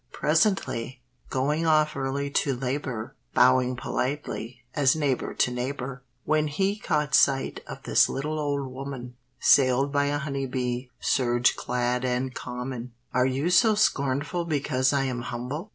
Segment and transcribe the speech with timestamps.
[0.11, 0.99] Presently,
[1.29, 7.59] going off early to labor, Bowing politely, as neighbor to neighbor, When he caught sight
[7.67, 12.93] of this little old woman, Sailed by a honey bee, serge clad and common.
[13.13, 15.69] "Are you so scornful because I am humble?